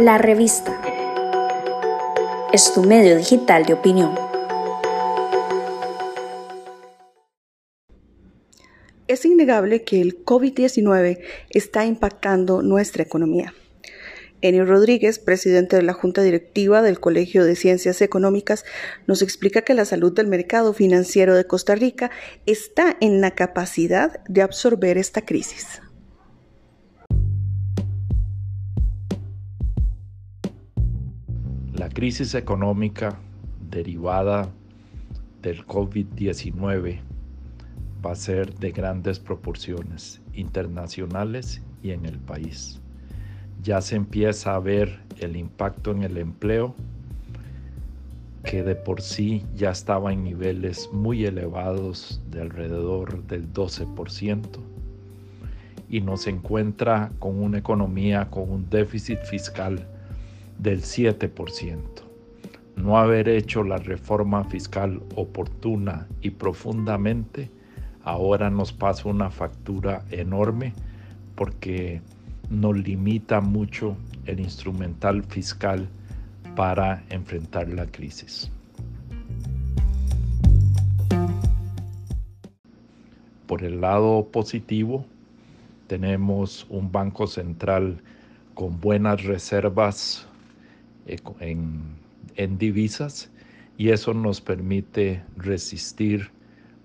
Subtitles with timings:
[0.00, 0.80] La revista
[2.54, 4.14] es tu medio digital de opinión.
[9.08, 13.52] Es innegable que el COVID-19 está impactando nuestra economía.
[14.40, 18.64] Enio Rodríguez, presidente de la Junta Directiva del Colegio de Ciencias Económicas,
[19.06, 22.10] nos explica que la salud del mercado financiero de Costa Rica
[22.46, 25.82] está en la capacidad de absorber esta crisis.
[31.80, 33.18] La crisis económica
[33.70, 34.50] derivada
[35.40, 37.00] del COVID-19
[38.04, 42.82] va a ser de grandes proporciones internacionales y en el país.
[43.62, 46.74] Ya se empieza a ver el impacto en el empleo,
[48.44, 54.42] que de por sí ya estaba en niveles muy elevados de alrededor del 12%,
[55.88, 59.86] y nos encuentra con una economía con un déficit fiscal
[60.62, 61.78] del 7%.
[62.76, 67.50] No haber hecho la reforma fiscal oportuna y profundamente
[68.02, 70.74] ahora nos pasa una factura enorme
[71.34, 72.02] porque
[72.50, 75.88] nos limita mucho el instrumental fiscal
[76.56, 78.50] para enfrentar la crisis.
[83.46, 85.04] Por el lado positivo,
[85.86, 88.00] tenemos un banco central
[88.54, 90.28] con buenas reservas
[91.06, 91.18] eh,
[92.36, 93.30] en, divisas
[93.76, 96.30] y eso nos permite resistir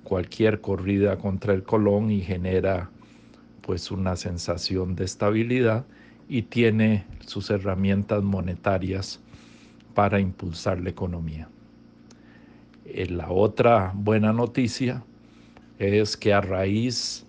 [0.03, 2.89] cualquier corrida contra el colón y genera
[3.61, 5.85] pues una sensación de estabilidad
[6.27, 9.19] y tiene sus herramientas monetarias
[9.93, 11.47] para impulsar la economía.
[12.85, 15.03] Eh, la otra buena noticia
[15.79, 17.25] es que a raíz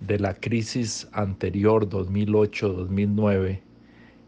[0.00, 3.60] de la crisis anterior 2008-2009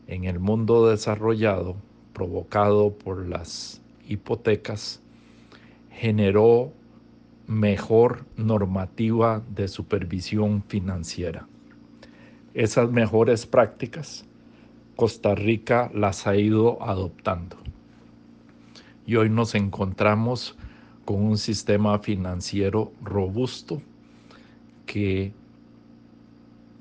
[0.09, 1.77] en el mundo desarrollado,
[2.21, 5.01] provocado por las hipotecas
[5.91, 6.71] generó
[7.47, 11.49] mejor normativa de supervisión financiera.
[12.53, 14.27] Esas mejores prácticas
[14.97, 17.57] Costa Rica las ha ido adoptando.
[19.07, 20.59] Y hoy nos encontramos
[21.07, 23.81] con un sistema financiero robusto
[24.85, 25.33] que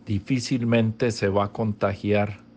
[0.06, 2.49] difícilmente se va a contagiar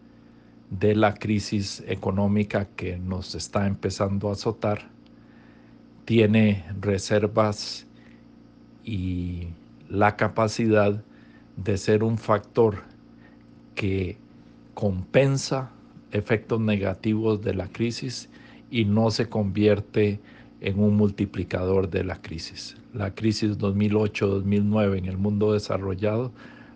[0.79, 4.89] de la crisis económica que nos está empezando a azotar,
[6.07, 7.87] tiene reservas
[8.83, 9.49] y
[9.91, 11.05] la capacidad
[11.57, 12.85] de ser un factor
[13.75, 14.17] que
[14.73, 15.71] compensa
[16.11, 18.31] efectos negativos de la crisis
[18.71, 20.21] y no se convierte
[20.63, 22.77] en un multiplicador de la crisis.
[22.95, 26.33] La crisis 2008-2009 en el mundo desarrollado,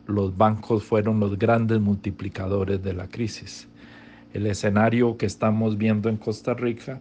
[0.07, 3.69] los bancos fueron los grandes multiplicadores de la crisis.
[4.37, 7.01] El escenario que estamos viendo en Costa Rica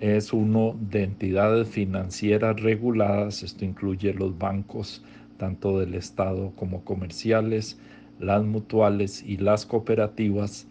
[0.00, 5.00] es uno de entidades financieras reguladas, esto incluye los bancos
[5.36, 7.78] tanto del Estado como comerciales,
[8.18, 10.66] las mutuales y las cooperativas,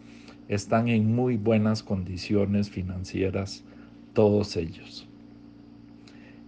[0.49, 3.63] están en muy buenas condiciones financieras
[4.11, 5.07] todos ellos.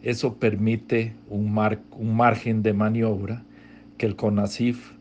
[0.01, 3.45] Eso permite un, margen de maniobra
[3.97, 4.91] que el CONACIF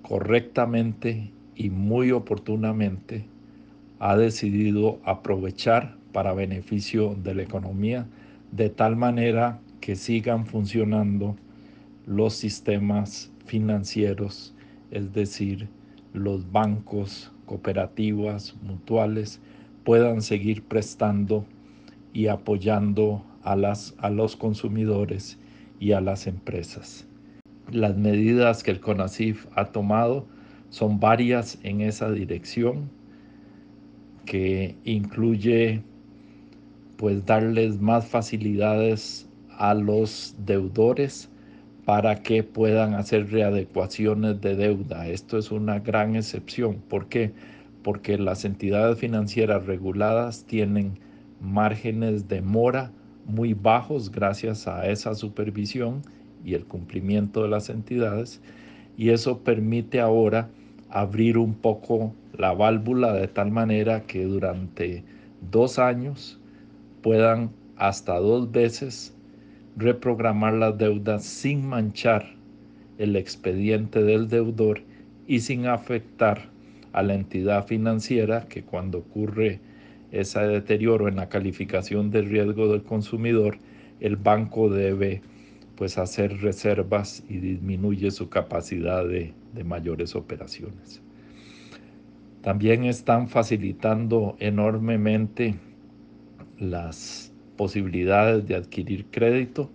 [0.00, 3.30] correctamente y muy oportunamente
[4.02, 8.04] ha decidido aprovechar para beneficio de la economía,
[8.50, 11.36] de tal manera que sigan funcionando
[12.04, 14.56] los sistemas financieros,
[14.90, 15.68] es decir,
[16.14, 19.40] los bancos, cooperativas, mutuales,
[19.84, 21.44] puedan seguir prestando
[22.12, 25.38] y apoyando a, las, a los consumidores
[25.78, 27.06] y a las empresas.
[27.70, 30.26] Las medidas que el CONACIF ha tomado
[30.70, 32.90] son varias en esa dirección
[34.24, 35.82] que incluye
[36.96, 39.28] pues darles más facilidades
[39.58, 41.28] a los deudores
[41.84, 45.08] para que puedan hacer readecuaciones de deuda.
[45.08, 46.76] Esto es una gran excepción.
[46.88, 47.32] ¿Por qué?
[47.82, 50.98] Porque las entidades financieras reguladas tienen
[51.40, 52.92] márgenes de mora
[53.26, 56.02] muy bajos gracias a esa supervisión
[56.44, 58.40] y el cumplimiento de las entidades
[58.96, 60.50] y eso permite ahora
[60.92, 65.02] abrir un poco la válvula de tal manera que durante
[65.50, 66.38] dos años
[67.02, 69.14] puedan hasta dos veces
[69.76, 72.34] reprogramar las deudas sin manchar
[72.98, 74.82] el expediente del deudor
[75.26, 76.50] y sin afectar
[76.92, 79.60] a la entidad financiera que cuando ocurre
[80.10, 83.56] ese deterioro en la calificación del riesgo del consumidor,
[84.00, 85.22] el banco debe
[85.82, 91.02] pues hacer reservas y disminuye su capacidad de, de mayores operaciones.
[92.40, 95.56] También están facilitando enormemente
[96.60, 99.70] las posibilidades de adquirir crédito,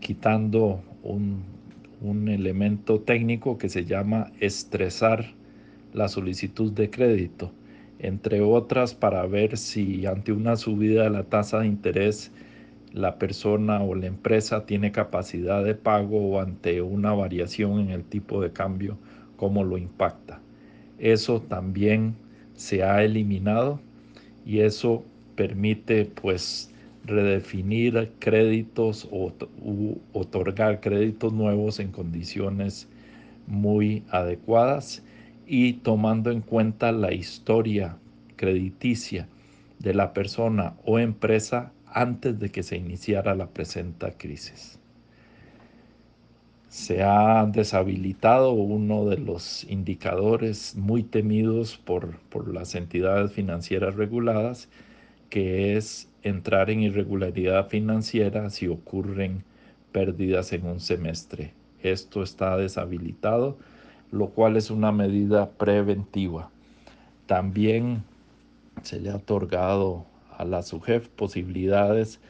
[0.00, 1.44] quitando un,
[2.00, 5.24] un elemento técnico que se llama estresar
[5.92, 7.52] la solicitud de crédito,
[8.00, 12.32] entre otras para ver si ante una subida de la tasa de interés
[12.92, 18.04] la persona o la empresa tiene capacidad de pago o ante una variación en el
[18.04, 18.98] tipo de cambio,
[19.36, 20.40] cómo lo impacta.
[20.98, 22.14] Eso también
[22.54, 23.80] se ha eliminado
[24.44, 25.04] y eso
[25.34, 26.70] permite pues
[27.04, 29.32] redefinir créditos o
[30.12, 32.88] otorgar créditos nuevos en condiciones
[33.46, 35.02] muy adecuadas
[35.46, 37.96] y tomando en cuenta la historia
[38.36, 39.28] crediticia
[39.80, 44.78] de la persona o empresa antes de que se iniciara la presente crisis
[46.72, 52.18] se ha deshabilitado uno de los indicadores muy temidos por,
[52.48, 54.70] las entidades financieras reguladas,
[55.28, 59.44] que es entrar en irregularidad financiera si ocurren
[59.92, 61.52] pérdidas en un semestre.
[61.82, 63.58] Esto está deshabilitado,
[64.10, 66.48] lo cual es una medida preventiva.
[67.26, 68.02] También
[68.80, 70.06] se le ha otorgado
[70.42, 72.20] a la SUGEF posibilidades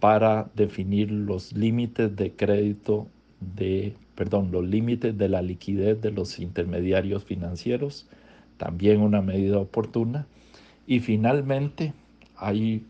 [0.00, 3.06] para definir los límites de crédito
[3.40, 8.06] de, perdón, los límites de la liquidez de los intermediarios financieros,
[8.56, 10.26] también una medida oportuna.
[10.86, 11.92] Y finalmente
[12.36, 12.84] hay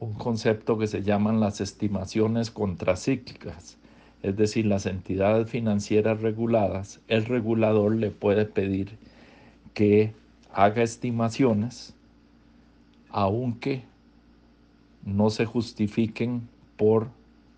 [0.00, 3.78] un concepto que se llaman las estimaciones contracíclicas,
[4.22, 8.96] es decir, las entidades financieras reguladas, el regulador le puede pedir
[9.72, 10.12] que
[10.52, 11.94] haga estimaciones
[13.10, 13.84] aunque
[15.04, 17.08] no se justifiquen por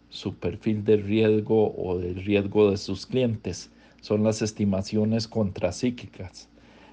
[0.09, 3.71] su perfil de riesgo o del riesgo de sus clientes.
[4.01, 6.49] Son las estimaciones contracíclicas.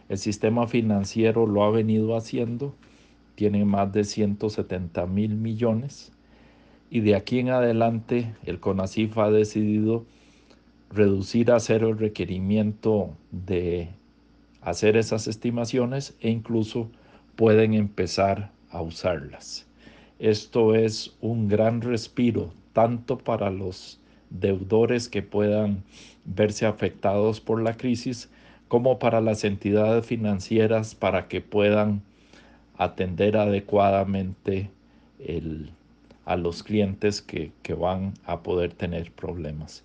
[0.10, 2.76] El sistema financiero lo ha venido haciendo,
[3.36, 6.12] tiene más de 170 mil millones
[6.90, 10.06] y de aquí en adelante el CONACIF ha decidido
[10.92, 13.90] reducir a cero el requerimiento de
[14.62, 16.90] hacer esas estimaciones e incluso
[17.36, 19.66] pueden empezar a usarlas.
[20.24, 24.00] Esto es un gran respiro tanto para los
[24.30, 25.84] deudores que puedan
[26.24, 28.30] verse afectados por la crisis,
[28.70, 32.04] como para las entidades financieras para que puedan
[32.78, 34.70] atender adecuadamente
[36.24, 39.84] a los clientes que, que van a poder tener problemas.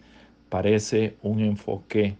[0.51, 2.15] Parece un enfoque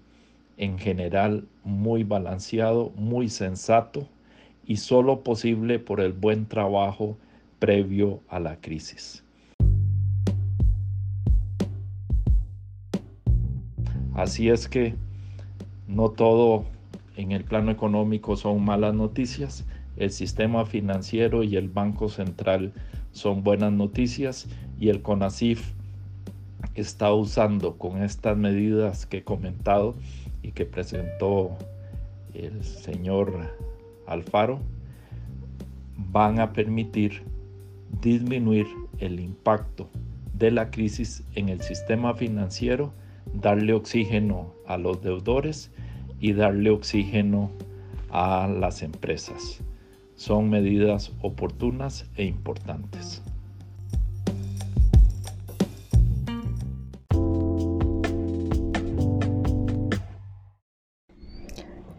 [0.57, 4.09] en general muy balanceado, muy sensato
[4.67, 7.17] y solo posible por el buen trabajo
[7.59, 9.25] previo a la crisis.
[14.15, 14.95] Así es que
[15.87, 16.65] no todo
[17.17, 19.65] en el plano económico son malas noticias.
[19.97, 22.73] El sistema financiero y el Banco Central
[23.13, 25.73] son buenas noticias y el CONACIF
[26.75, 29.97] está usando con estas medidas que he comentado
[30.43, 31.57] y que presentó
[32.35, 33.33] el señor
[34.07, 34.61] Alfaro,
[35.97, 37.23] van a permitir
[38.01, 38.67] disminuir
[38.99, 39.89] el impacto
[40.35, 42.93] de la crisis en el sistema financiero
[43.35, 45.71] darle oxígeno a los deudores
[46.21, 47.51] y darle oxígeno
[48.11, 49.61] a las empresas.
[50.15, 53.23] Son medidas oportunas e importantes.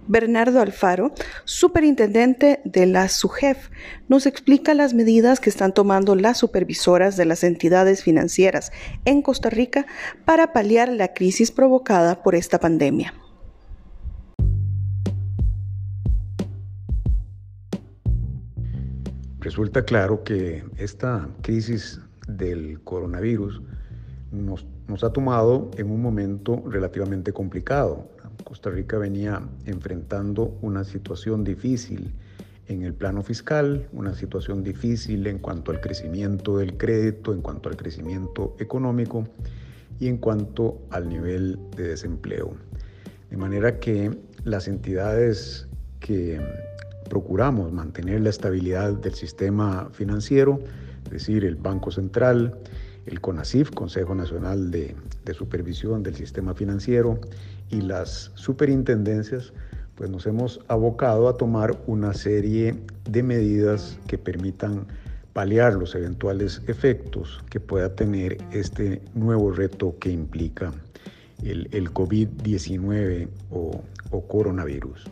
[0.10, 1.14] Bernardo Alfaro,
[1.46, 3.70] superintendente de la SUGEF,
[4.08, 8.72] nos explica las medidas que están tomando las supervisoras de las entidades financieras
[9.06, 9.86] en Costa Rica
[10.26, 13.14] para paliar la crisis provocada por esta pandemia.
[19.42, 23.62] Resulta claro que esta crisis del coronavirus
[24.32, 28.10] nos, nos ha tomado en un momento relativamente complicado
[28.50, 32.12] Costa Rica venía enfrentando una situación difícil
[32.68, 37.70] en el plano fiscal, una situación difícil en cuanto al crecimiento del crédito, en cuanto
[37.70, 39.28] al crecimiento económico
[40.00, 42.56] y en cuanto al nivel de desempleo.
[43.30, 45.68] De manera que las entidades
[46.00, 46.42] que
[47.08, 50.60] procuramos mantener la estabilidad del sistema financiero,
[51.06, 52.58] es decir, el Banco Central,
[53.06, 57.20] el CONACIF, Consejo Nacional de, de Supervisión del Sistema Financiero,
[57.70, 59.54] y las superintendencias,
[59.96, 62.76] pues nos hemos abocado a tomar una serie
[63.10, 64.88] de medidas que permitan
[65.34, 70.72] paliar los eventuales efectos que pueda tener este nuevo reto que implica
[71.44, 75.06] el, COVID-19 o, o coronavirus.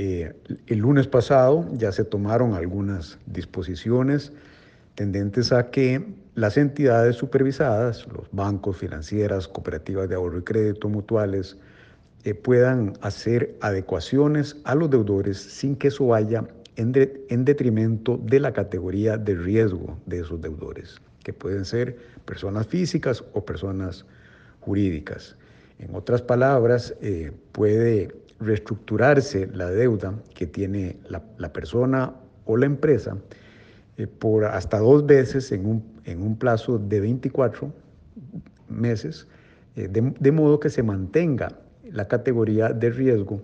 [0.00, 0.32] Eh,
[0.68, 4.32] el lunes pasado ya se tomaron algunas disposiciones
[4.94, 6.04] tendentes a que
[6.38, 11.56] las entidades supervisadas, los bancos, financieras, cooperativas de ahorro y crédito, mutuales,
[12.22, 16.44] eh, puedan hacer adecuaciones a los deudores sin que eso vaya
[16.76, 16.92] en,
[17.28, 23.24] en detrimento de la categoría de riesgo de esos deudores, que pueden ser personas físicas
[23.32, 24.06] o personas
[24.60, 25.36] jurídicas.
[25.80, 32.12] En otras palabras, eh, puede reestructurarse la deuda que tiene la, persona
[32.44, 33.16] o la empresa
[33.96, 37.72] eh, por hasta dos veces en un, en un plazo de 24
[38.68, 39.28] meses,
[39.76, 41.52] eh, de, modo que se mantenga
[41.84, 43.42] la categoría de riesgo,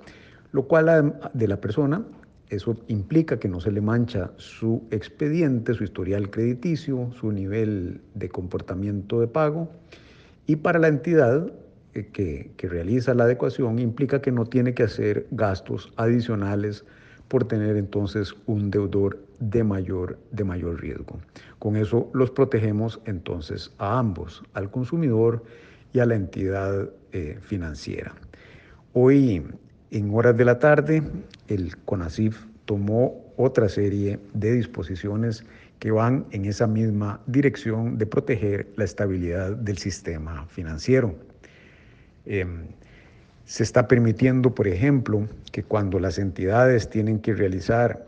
[0.53, 2.05] lo cual de la persona,
[2.49, 8.29] eso implica que no se le mancha su expediente, su historial crediticio, su nivel de
[8.29, 9.69] comportamiento de pago,
[10.47, 11.53] y para la entidad
[11.93, 16.85] que, realiza la adecuación implica que no tiene que hacer gastos adicionales
[17.29, 21.21] por tener entonces un deudor de mayor, de mayor riesgo.
[21.59, 25.43] Con eso los protegemos entonces a ambos, al consumidor
[25.93, 28.15] y a la entidad eh, financiera.
[28.93, 29.43] Hoy,
[29.91, 31.03] en horas de la tarde,
[31.49, 35.45] el CONACIF tomó otra serie de disposiciones
[35.79, 41.15] que van en esa misma dirección de proteger la estabilidad del sistema financiero.
[42.27, 42.69] Em,
[43.45, 48.07] se está permitiendo, por ejemplo, que cuando las entidades tienen que realizar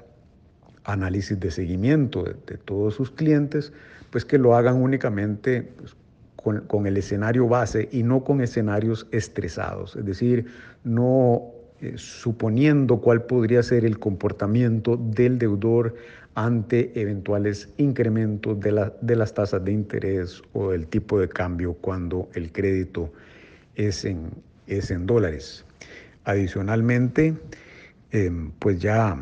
[0.85, 3.73] análisis de seguimiento de, todos sus clientes,
[4.11, 5.97] pues que lo hagan únicamente pues,
[6.66, 10.47] con, el escenario base y no con escenarios estresados, es decir,
[10.85, 11.43] no
[11.81, 15.97] eh, suponiendo cuál podría ser el comportamiento del deudor
[16.35, 22.28] ante eventuales incrementos de, de las tasas de interés o del tipo de cambio cuando
[22.35, 23.11] el crédito
[23.75, 24.31] es en,
[24.67, 25.65] es en dólares.
[26.25, 27.35] Adicionalmente,
[28.11, 29.17] em, pues ya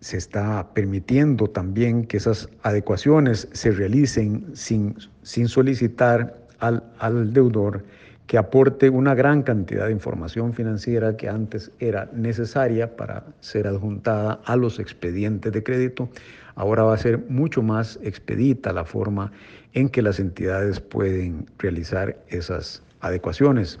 [0.00, 7.84] se está permitiendo también que esas adecuaciones se realicen sin, sin solicitar al, al, deudor
[8.26, 14.40] que aporte una gran cantidad de información financiera que antes era necesaria para ser adjuntada
[14.44, 16.08] a los expedientes de crédito.
[16.54, 19.32] Ahora va a ser mucho más expedita la forma
[19.74, 23.78] en que las entidades pueden realizar esas adecuaciones.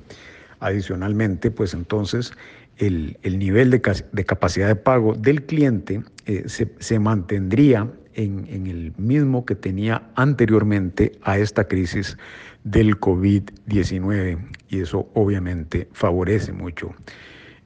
[0.60, 2.32] Adicionalmente, pues entonces
[2.76, 3.80] el, nivel de,
[4.24, 11.12] capacidad de pago del cliente eh, se, mantendría en, en, el mismo que tenía anteriormente
[11.22, 12.16] a esta crisis
[12.64, 14.38] del COVID-19
[14.68, 16.94] y eso obviamente favorece mucho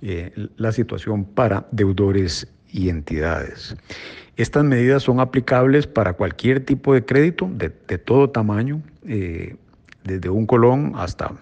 [0.03, 3.75] eh, la situación para deudores y entidades.
[4.37, 9.57] Estas medidas son aplicables para cualquier tipo de crédito de, todo tamaño, eh,
[10.05, 11.33] desde un colón hasta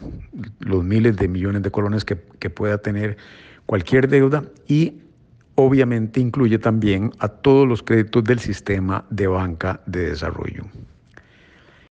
[0.61, 3.17] los miles de millones de colones que, pueda tener
[3.67, 5.03] cualquier deuda y
[5.55, 10.65] obviamente incluye también a todos los créditos del sistema de banca de desarrollo.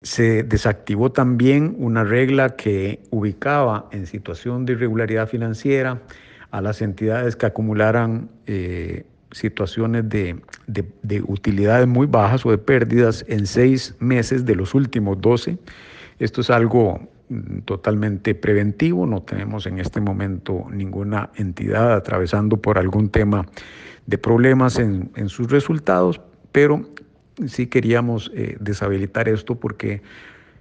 [0.02, 6.02] Se desactivó también una regla que ubicaba en situación de irregularidad financiera
[6.50, 13.24] a las entidades que acumularan eh, situaciones de, de, utilidades muy bajas o de pérdidas
[13.28, 15.58] en seis meses de los últimos 12
[16.22, 17.00] esto es algo
[17.30, 23.48] mm, totalmente preventivo, no tenemos en este momento ninguna entidad atravesando por algún tema
[24.06, 26.88] de problemas en, sus resultados, pero
[27.48, 30.04] sí queríamos eh, deshabilitar esto porque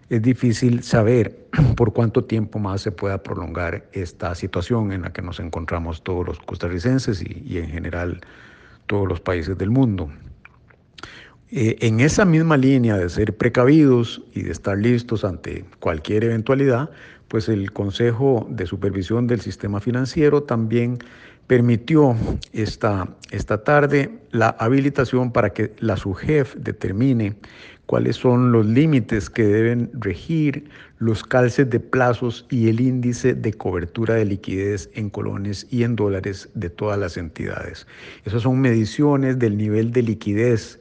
[0.08, 5.20] es difícil saber por cuánto tiempo más se pueda prolongar esta situación en la que
[5.20, 8.22] nos encontramos todos los costarricenses y en general
[8.86, 10.10] todos los países del mundo.
[11.52, 16.90] Eh, en esa misma línea de ser precavidos y de estar listos ante cualquier eventualidad,
[17.26, 20.98] pues el Consejo de Supervisión del Sistema Financiero también
[21.48, 22.14] permitió
[22.52, 27.34] esta, esta tarde la habilitación para que la SUGEF determine
[27.86, 33.52] cuáles son los límites que deben regir los calces de plazos y el índice de
[33.54, 37.88] cobertura de liquidez en colones y en dólares de todas las entidades.
[38.24, 40.78] Esas son mediciones del nivel de liquidez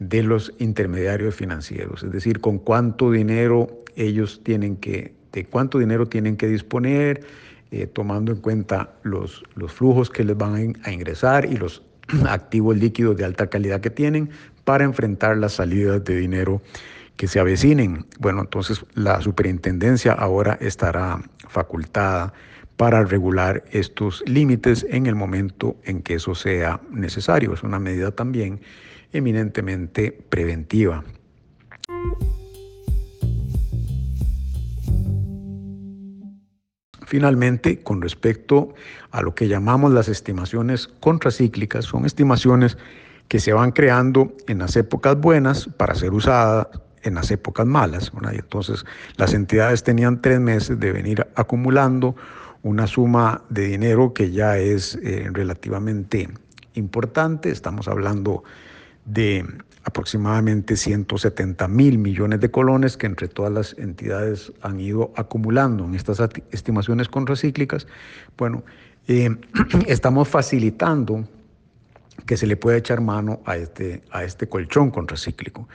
[0.00, 6.06] de los intermediarios financieros, es decir, con cuánto dinero ellos tienen que, de cuánto dinero
[6.06, 7.22] tienen que disponer,
[7.70, 11.82] eh, tomando en cuenta los, los flujos que les van a ingresar y los
[12.26, 14.30] activos líquidos de alta calidad que tienen
[14.64, 16.62] para enfrentar las salidas de dinero
[17.16, 18.06] que se avecinen.
[18.18, 22.32] Bueno, entonces la superintendencia ahora estará facultada
[22.78, 27.52] para regular estos límites en el momento en que eso sea necesario.
[27.52, 28.62] Es una medida también
[29.12, 31.04] eminentemente preventiva.
[37.06, 38.72] Finalmente, con respecto
[39.10, 42.78] a lo que llamamos las estimaciones contracíclicas, son estimaciones
[43.26, 46.68] que se van creando en las épocas buenas para ser usadas
[47.02, 48.12] en las épocas malas.
[48.32, 48.84] Y entonces
[49.16, 52.14] las entidades tenían tres meses de venir acumulando
[52.62, 56.28] una suma de dinero que ya es eh, relativamente
[56.74, 57.50] importante.
[57.50, 58.44] Estamos hablando
[59.12, 59.44] de
[59.84, 65.94] aproximadamente 170 mil millones de colones que entre todas las entidades han ido acumulando en
[65.94, 66.20] estas
[66.52, 67.86] estimaciones contracíclicas.
[68.36, 68.62] Bueno,
[69.08, 69.36] eh,
[69.86, 71.24] estamos facilitando
[72.26, 75.68] que se le pueda echar mano a este, a este colchón contracíclico.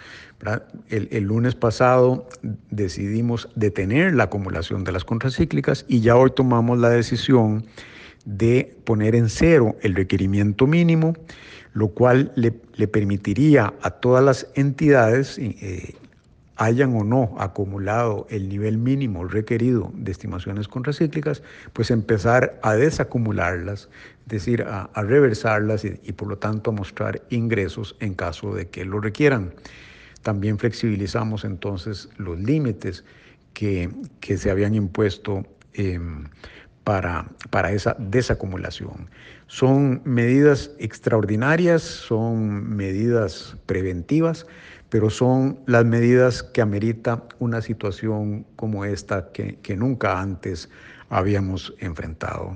[0.89, 2.29] El, el, lunes pasado
[2.69, 7.65] decidimos detener la acumulación de las contracíclicas y ya hoy tomamos la decisión
[8.25, 11.15] de poner en cero el requerimiento mínimo,
[11.75, 12.51] lo cual le,
[12.87, 15.93] permitiría a todas las entidades, eh,
[16.55, 23.89] hayan o no acumulado el nivel mínimo requerido de estimaciones contracíclicas, pues empezar a desacumularlas,
[24.23, 28.85] es decir, a, reversarlas y, por lo tanto a mostrar ingresos en caso de que
[28.85, 29.53] lo requieran.
[30.23, 33.03] También flexibilizamos entonces los límites
[33.53, 33.89] que,
[34.21, 35.45] que se habían impuesto.
[35.73, 35.99] Eh,
[36.85, 39.09] para, para esa desacumulación.
[39.47, 44.45] Son medidas extraordinarias, son medidas preventivas,
[44.89, 50.69] pero son las medidas que amerita una situación como esta que, que nunca antes
[51.09, 52.55] habíamos enfrentado.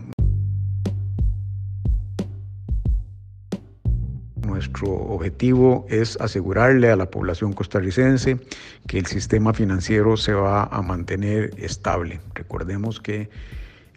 [4.46, 8.40] Nuestro objetivo es asegurarle a la población costarricense
[8.88, 12.20] que el sistema financiero se va a mantener estable.
[12.36, 13.30] Recordemos que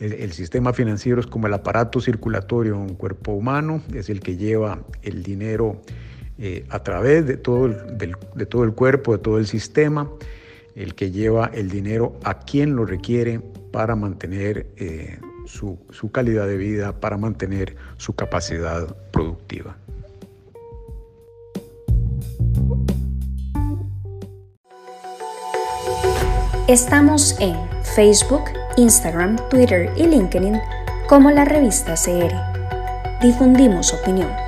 [0.02, 4.36] el, sistema financiero es como el aparato circulatorio en un cuerpo humano, es el que
[4.36, 5.80] lleva el dinero
[6.38, 10.10] eh, a través de todo, el, de todo el cuerpo, de todo el sistema,
[10.74, 13.40] el que lleva el dinero a quien lo requiere
[13.70, 19.76] para mantener eh, su, su calidad de vida, para mantener su capacidad productiva.
[26.68, 27.56] Estamos en
[27.94, 28.44] Facebook,
[28.76, 30.60] Instagram, Twitter y LinkedIn
[31.08, 32.34] como la revista CR.
[33.22, 34.41] Difundimos opinión.